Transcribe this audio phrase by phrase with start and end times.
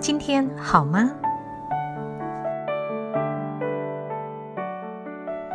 [0.00, 1.14] 今天好吗？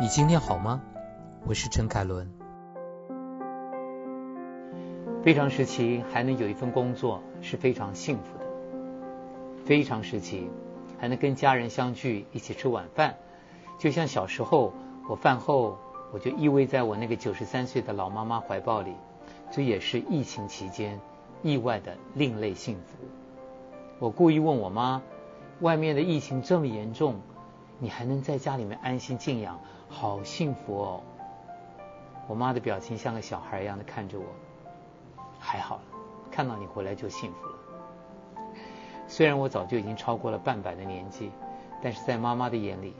[0.00, 0.80] 你今天好吗？
[1.44, 2.32] 我是陈凯伦。
[5.24, 8.46] 非常时期还能有一份工作是非常幸福的。
[9.66, 10.48] 非常时期
[10.98, 13.16] 还能跟家人相聚一起吃晚饭，
[13.76, 14.72] 就像小时候
[15.10, 15.76] 我饭后
[16.12, 18.94] 我就依偎在我那个九十三岁的老妈妈怀抱里，
[19.50, 21.00] 这也是疫情期间
[21.42, 22.96] 意外的另类幸福。
[23.98, 25.02] 我故意问我妈
[25.60, 27.20] ：“外面的疫情这么严重，
[27.78, 31.02] 你还能在家里面安心静养，好幸福哦。”
[32.28, 34.26] 我妈的表情像个小孩一样的看着我，
[35.38, 35.82] 还好了，
[36.30, 37.54] 看到你回来就幸福了。
[39.06, 41.30] 虽然我早就已经超过了半百的年纪，
[41.82, 42.94] 但是在妈妈的眼里，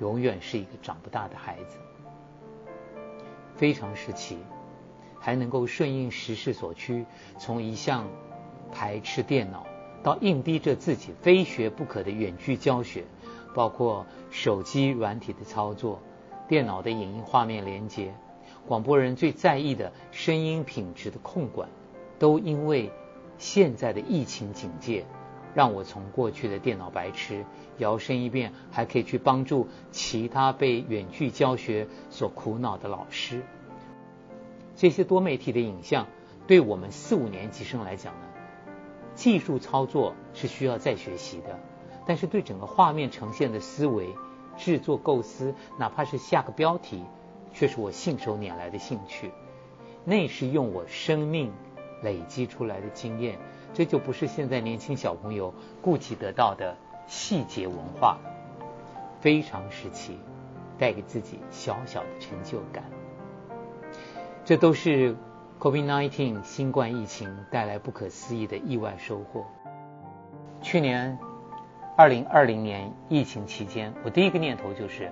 [0.00, 1.78] 永远是一个长不大的孩子。
[3.56, 4.38] 非常时期，
[5.24, 7.06] 还能够顺应时势所趋，
[7.38, 8.06] 从一向
[8.70, 9.66] 排斥电脑。
[10.02, 13.04] 到硬逼着自己非学不可的远距教学，
[13.54, 15.98] 包括手机软体的操作、
[16.46, 18.12] 电脑的影音画面连接、
[18.66, 21.70] 广播人最在意的声音品质的控管，
[22.18, 22.92] 都因为
[23.38, 25.06] 现在的疫情警戒，
[25.54, 27.46] 让我从过去的电脑白痴
[27.78, 33.42] 摇身一变，还可以去帮助其他被远距教学所苦恼的老师。
[34.76, 36.06] 这些多媒体的影像，
[36.46, 38.26] 对我们四五年级生来讲呢？
[39.14, 41.58] 技术操作是需要再学习的，
[42.04, 44.14] 但是对整个画面呈现的思维、
[44.56, 47.04] 制作构思，哪怕是下个标题，
[47.52, 49.30] 却是我信手拈来的兴趣。
[50.04, 51.52] 那是用我生命
[52.02, 53.38] 累积出来的经验，
[53.72, 58.18] 这就不是现在年轻小朋友顾及得到的细节文化。
[59.20, 60.18] 非常时期，
[60.76, 62.84] 带给自己小小的成就感，
[64.44, 65.16] 这都是。
[65.60, 69.46] COVID-19 新冠疫情带来不可思议的意外收获。
[70.60, 71.18] 去年
[71.96, 75.10] 2020年疫情期间，我第一个念头就是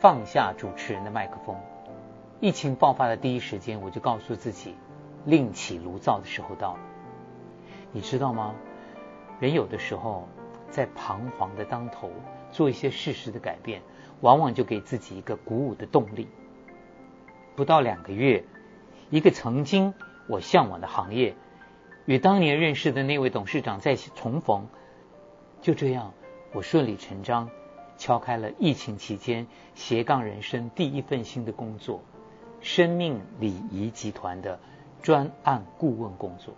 [0.00, 1.54] 放下主持人的麦克风。
[2.40, 4.74] 疫情爆发的第一时间，我就告诉自己，
[5.24, 6.80] 另起炉灶的时候到了。
[7.92, 8.52] 你知道吗？
[9.38, 10.26] 人有的时候
[10.68, 12.10] 在彷徨的当头，
[12.50, 13.82] 做一些事实的改变，
[14.20, 16.26] 往往就给自己一个鼓舞的动力。
[17.54, 18.42] 不到两个月。
[19.12, 19.92] 一个曾经
[20.26, 21.34] 我向往的行业，
[22.06, 24.68] 与当年认识的那位董事长再重逢，
[25.60, 26.14] 就这样，
[26.54, 27.50] 我顺理成章
[27.98, 32.00] 敲开了疫情期间斜杠人生第一份新的工作——
[32.62, 34.58] 生命礼仪集团的
[35.02, 36.54] 专案顾问工作。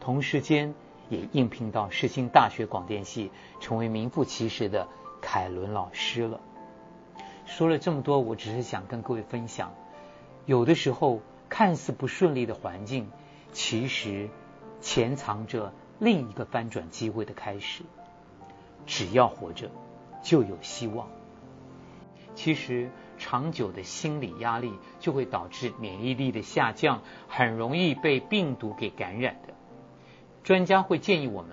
[0.00, 0.74] 同时间
[1.10, 3.30] 也应聘到世新大学广电系，
[3.60, 4.88] 成为名副其实的
[5.20, 6.40] 凯伦老师了。
[7.44, 9.74] 说了这么多，我只是想跟各位分享，
[10.46, 11.20] 有的时候。
[11.52, 13.10] 看似不顺利的环境，
[13.52, 14.30] 其实
[14.80, 17.82] 潜藏着另一个翻转机会的开始。
[18.86, 19.70] 只要活着，
[20.22, 21.08] 就有希望。
[22.34, 29.52] 其实长久的心理压力就会导致免疫力的下降，很容易被病毒给感染的。
[30.42, 31.50] 专家会建议我们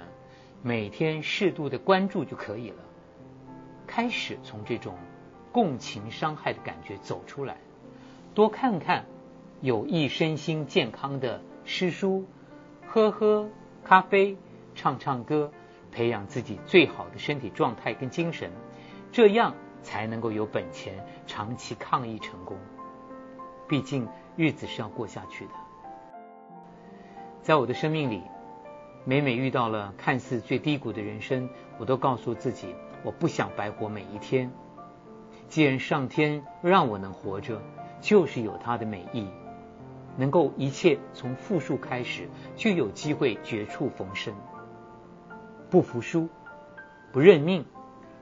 [0.64, 2.78] 每天适度的关注就可以了，
[3.86, 4.96] 开始从这种
[5.52, 7.58] 共情伤害的感觉走出来，
[8.34, 9.04] 多看看。
[9.62, 12.26] 有益身心健康的诗书，
[12.88, 13.50] 喝喝
[13.84, 14.38] 咖啡，
[14.74, 15.52] 唱唱歌，
[15.92, 18.52] 培养自己最好的身体状态跟精神，
[19.12, 19.54] 这样
[19.84, 22.56] 才能够有本钱长期抗疫成功。
[23.68, 25.52] 毕竟日子是要过下去的。
[27.42, 28.24] 在我的生命里，
[29.04, 34.50] 每每遇到了看似最低谷的人生，我都告诉自己，我不想白活每一天。
[35.50, 37.62] 既然上天让我能活着，
[38.00, 39.28] 就是有它的美意。
[40.20, 44.36] 能够一切从负数开始，就有机会绝处逢生。
[45.70, 46.28] 不服输，
[47.14, 47.66] 不认命，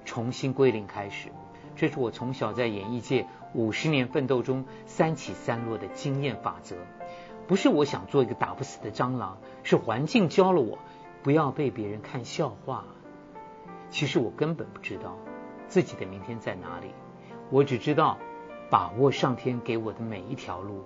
[0.06, 1.30] 重新归零开始，
[1.76, 3.26] 这是我从小在演艺界
[3.56, 6.76] 五十年奋斗中三起三落的经验法则。
[7.48, 10.78] 不是我想做一个打不死的蟑螂，是环境教了我
[11.24, 12.86] 不要被别人看笑话。
[13.90, 15.18] 其实我根本不知道
[15.68, 16.92] 自己的明天在哪里，
[17.50, 18.20] 我只知道
[18.70, 20.84] 把握上天给我的每一条路。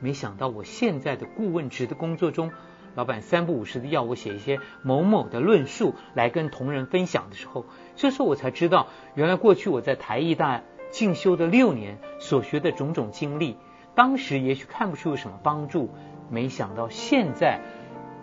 [0.00, 2.50] 没想到我现在的顾问职的工作中，
[2.94, 7.66] 老板三不五时的要我写一些某某的论述来跟同仁分享的时候，
[7.96, 13.56] 这时候我才知道，原来过去我在台艺大进修的六年所学的种种经历，
[13.94, 15.90] 当时也许看不出有什么帮助，
[16.30, 17.60] 没想到现在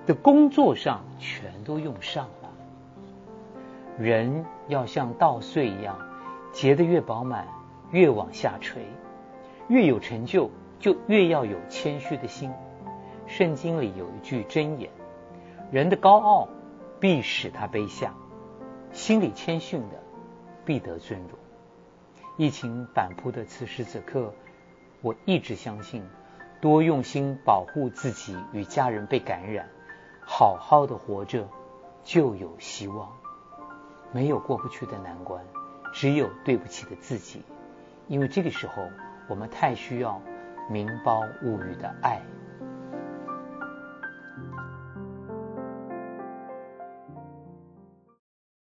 [0.06, 2.50] 的工作上全都用上了。
[4.00, 5.98] 人要像稻穗一样，
[6.52, 7.48] 结得越饱满，
[7.92, 8.82] 越往下垂，
[9.70, 10.50] 越有成就。
[10.80, 12.52] 就越要有谦虚的心。
[13.26, 14.90] 圣经里有一句箴言
[15.72, 16.48] ：“人的高傲
[17.00, 18.14] 必使他卑下，
[18.92, 20.02] 心里谦逊的
[20.64, 21.32] 必得尊荣。
[22.38, 24.34] 疫情反扑的此时此刻，
[25.02, 26.04] 我一直相信，
[26.62, 29.68] 多用心保护自己与家人被感染，
[30.22, 31.48] 好好的活着
[32.04, 33.12] 就有希望。
[34.14, 35.44] 没有过不去的难关，
[35.94, 37.42] 只有对不起的自己。
[38.08, 38.84] 因为这个时候，
[39.28, 40.22] 我们太需要
[40.70, 42.37] “名包物语”的爱。